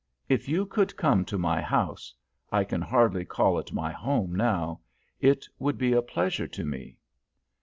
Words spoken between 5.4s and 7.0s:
would be a pleasure to me."